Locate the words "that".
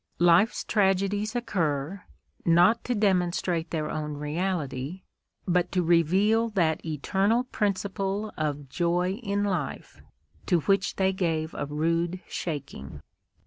6.49-6.83